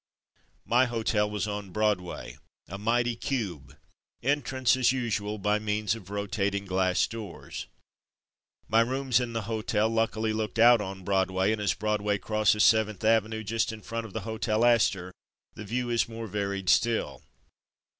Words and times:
My 0.65 0.85
hotel 0.85 1.29
was 1.29 1.47
on 1.47 1.69
Broadway. 1.69 2.39
A 2.67 2.79
mighty 2.79 3.15
cube, 3.15 3.77
entrance 4.23 4.75
as 4.75 4.91
usual 4.91 5.37
by 5.37 5.59
means 5.59 5.93
of 5.93 6.09
rotating 6.09 6.65
glass 6.65 7.05
doors. 7.05 7.67
My 8.67 8.81
rooms 8.81 9.19
in 9.19 9.33
the 9.33 9.43
hotel 9.43 9.87
luckily 9.89 10.33
looked 10.33 10.57
out 10.57 10.81
on 10.81 11.03
Broadway, 11.03 11.51
and, 11.51 11.61
as 11.61 11.75
Broadway 11.75 12.17
crosses 12.17 12.63
Seventh 12.63 13.03
Avenue 13.03 13.43
just 13.43 13.71
in 13.71 13.83
front 13.83 14.07
of 14.07 14.13
the 14.13 14.21
Hotel 14.21 14.65
Astor, 14.65 15.13
the 15.53 15.65
view 15.65 15.91
is 15.91 16.09
more 16.09 16.25
varied 16.25 16.67
still. 16.67 17.21